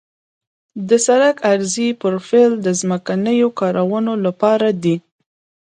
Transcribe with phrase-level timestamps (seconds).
[0.87, 4.95] د سړک عرضي پروفیل د ځمکنیو کارونو لپاره دی